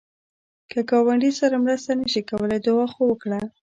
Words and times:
که 0.71 0.79
ګاونډي 0.89 1.31
سره 1.39 1.55
مرسته 1.63 1.91
نشې 1.99 2.21
کولای، 2.29 2.59
دعا 2.65 2.85
خو 2.93 3.01
وکړه 3.07 3.39